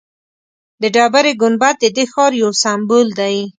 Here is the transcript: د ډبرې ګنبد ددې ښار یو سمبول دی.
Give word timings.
د 0.81 0.83
ډبرې 0.95 1.31
ګنبد 1.41 1.75
ددې 1.83 2.05
ښار 2.11 2.31
یو 2.41 2.51
سمبول 2.63 3.07
دی. 3.19 3.35